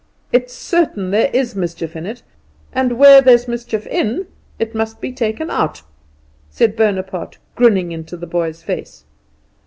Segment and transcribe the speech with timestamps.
[0.33, 2.23] It's certain there is mischief in it;
[2.73, 4.25] and where there's mischief in,
[4.57, 5.83] it must be taken out,"
[6.49, 9.03] said Bonaparte, grinning into the boy's face.